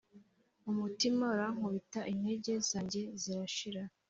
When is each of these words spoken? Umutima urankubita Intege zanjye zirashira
Umutima 0.71 1.23
urankubita 1.35 2.01
Intege 2.13 2.53
zanjye 2.69 3.01
zirashira 3.21 3.81